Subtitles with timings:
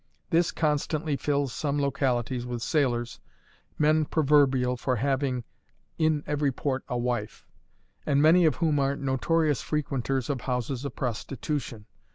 [0.31, 3.19] This constantly fills some localities with sailors,
[3.77, 5.43] men proverbial for having
[5.99, 7.45] "in every port a wife,"
[8.03, 11.85] and many of whom are notorious frequenters of houses of prostitution.